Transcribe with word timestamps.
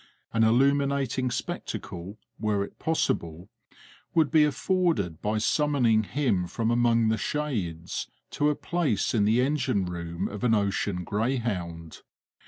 An 0.33 0.43
illuminating 0.43 1.29
spectacle, 1.29 2.17
were 2.39 2.63
it 2.63 2.79
possible, 2.79 3.49
would 4.15 4.31
be 4.31 4.43
afforded 4.43 5.21
by 5.21 5.37
summoning 5.37 6.01
him 6.05 6.47
from 6.47 6.71
among 6.71 7.09
the 7.09 7.19
Shades 7.19 8.09
to 8.31 8.49
a 8.49 8.55
place 8.55 9.13
in 9.13 9.25
the 9.25 9.41
engine 9.41 9.85
room 9.85 10.27
of 10.27 10.43
an 10.43 10.55
ocean 10.55 11.03
greyhound. 11.03 12.01